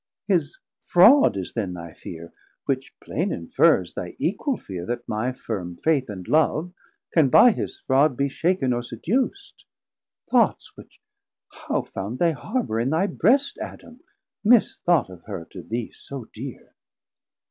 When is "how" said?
11.67-11.83